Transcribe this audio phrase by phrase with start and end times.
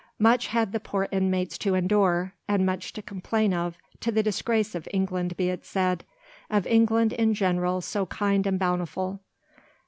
[0.17, 4.73] Much had the poor inmates to endure, and much to complain of, to the disgrace
[4.73, 9.19] of England be it said—of England, in general so kind and bountiful.